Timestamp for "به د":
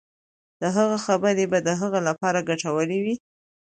1.51-1.69